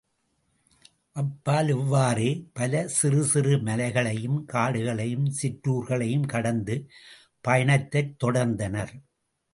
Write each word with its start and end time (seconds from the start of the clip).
அப்பால் 1.15 1.69
இவ்வாறே 1.69 2.29
பல 2.53 2.87
சிறுசிறு 2.87 3.57
மலைகளையும் 3.59 4.39
காடுகளையும் 4.53 5.27
சிற்றுார்களையும் 5.41 6.25
கடந்து 6.25 6.77
பயணத்தைத் 7.41 8.15
தொடர்ந்தனர். 8.23 8.93